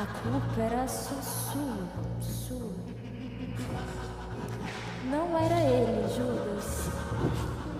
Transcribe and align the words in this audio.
A 0.00 0.06
culpa 0.06 0.62
era 0.62 0.88
só 0.88 1.14
sua, 1.20 1.76
sua. 2.22 2.72
Não 5.10 5.38
era 5.38 5.60
ele, 5.60 6.08
Judas. 6.08 6.88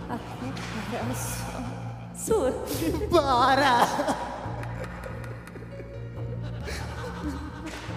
A 0.07 0.19
culpa 0.19 0.61
era 0.93 1.15
só 1.15 1.63
sua. 2.15 2.53
Para! 3.11 3.87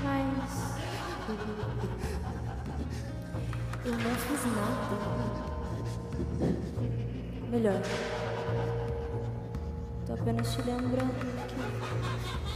Mas. 0.05 0.77
Eu 3.83 3.91
não 3.91 4.15
fiz 4.15 4.45
nada. 4.55 4.95
Melhor. 7.51 7.81
Tô 10.07 10.13
apenas 10.13 10.53
te 10.53 10.61
lembrando 10.61 11.13
que. 11.19 12.52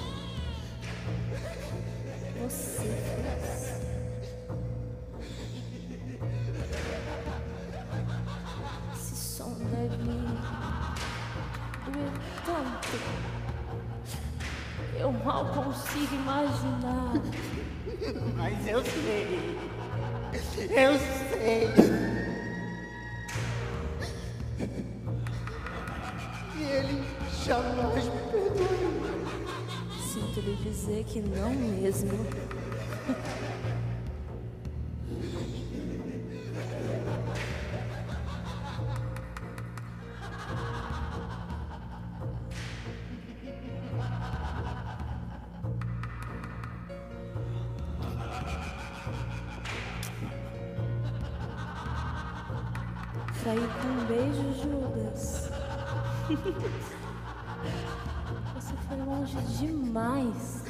Doer 11.92 12.12
tanto. 12.46 12.98
Eu 15.00 15.12
mal 15.12 15.46
consigo 15.54 16.16
imaginar. 16.16 17.14
Mas 18.36 18.68
eu 18.68 18.84
sei. 18.84 19.58
Eu 20.70 21.00
sei. 21.30 21.70
E 26.56 26.64
ele 26.64 27.04
jamais 27.46 28.06
me 28.06 28.20
perdoou. 28.32 29.08
Sinto 30.12 30.40
lhe 30.42 30.56
dizer 30.56 31.04
que 31.06 31.22
não 31.22 31.54
mesmo. 31.54 32.12
Saí 53.48 53.64
com 53.82 53.88
um 53.88 54.04
beijo, 54.08 54.44
Judas. 54.62 55.50
Você 58.54 58.74
foi 58.90 58.98
longe 59.06 59.38
demais. 59.58 60.66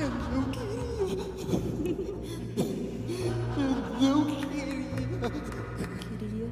Eu 0.00 0.10
não 0.34 0.42
queria. 0.50 1.22
Eu 4.00 4.16
não 4.16 4.24
queria. 4.24 5.30
Queria. 6.18 6.48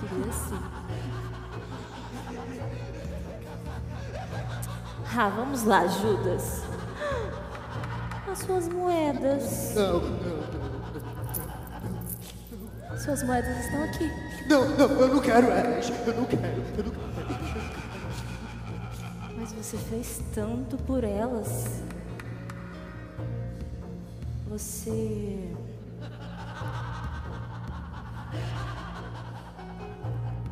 Queria 0.00 0.32
sim. 0.32 0.60
Ah, 5.16 5.28
vamos 5.28 5.62
lá, 5.62 5.86
Judas. 5.86 6.64
As 8.28 8.38
suas 8.40 8.68
moedas. 8.68 9.74
Não, 9.76 10.00
não, 10.00 10.39
Suas 13.04 13.22
moedas 13.22 13.64
estão 13.64 13.82
aqui. 13.82 14.10
não. 14.46 14.68
Não, 14.76 14.90
eu 15.00 15.08
não 15.08 15.22
quero 15.22 15.46
elas. 15.46 15.88
Eu 16.06 16.14
não 16.14 16.24
quero, 16.26 16.62
eu 16.76 16.84
não 16.84 16.90
quero. 16.90 17.10
Mas 19.38 19.52
você 19.52 19.78
fez 19.78 20.20
tanto 20.34 20.76
por 20.76 21.02
elas. 21.02 21.82
Você. 24.48 25.50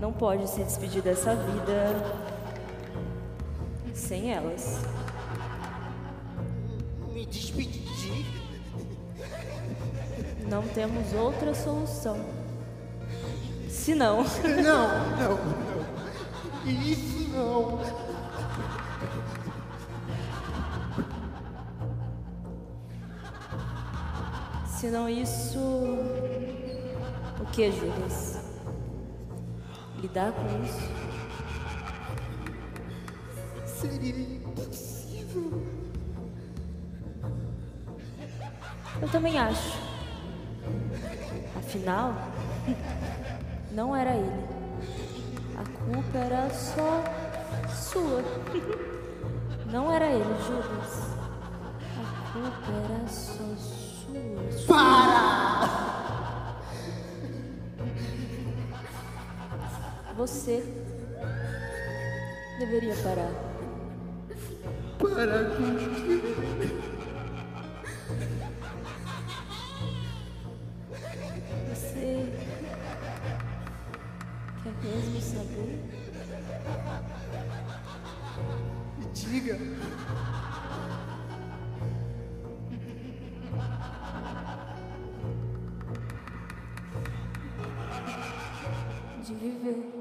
Não 0.01 0.11
pode 0.11 0.49
se 0.49 0.63
despedir 0.63 1.03
dessa 1.03 1.35
vida 1.35 2.03
sem 3.93 4.33
elas. 4.33 4.81
Me 7.13 7.27
despedir. 7.27 8.25
Não 10.49 10.63
temos 10.69 11.13
outra 11.13 11.55
solução. 11.55 12.38
Se 13.69 13.95
não, 13.95 14.23
Não, 14.23 14.89
não, 15.17 15.37
não. 15.37 16.71
Isso 16.71 17.29
não. 17.31 18.09
se 24.79 24.91
não 24.91 25.09
isso, 25.09 25.59
o 25.59 27.47
que, 27.53 27.73
Judas? 27.73 28.39
Lidar 30.01 30.31
com 30.31 30.65
isso? 30.65 30.89
Seria 33.67 34.37
impossível. 34.37 35.63
Eu 39.03 39.09
também 39.09 39.37
acho. 39.37 39.77
Afinal, 41.57 42.15
não 43.73 43.95
era 43.95 44.15
ele. 44.15 44.49
A 45.57 45.65
culpa 45.85 46.19
era 46.19 46.51
só 46.51 47.03
sua. 47.69 48.23
Não 49.71 49.93
era 49.93 50.07
ele, 50.07 50.25
Judas. 50.47 51.17
A 51.97 52.33
culpa 52.33 52.73
era 52.73 53.09
só 53.09 53.45
sua. 53.57 54.67
Para! 54.67 55.89
Você 60.17 60.65
deveria 62.59 62.95
parar. 62.97 63.31
Para 64.99 65.45
com. 65.55 65.79
Você 71.69 72.38
mesmo 74.89 75.21
saber? 75.21 75.79
Diga. 79.13 79.59
De 89.25 89.35
viver. 89.35 89.98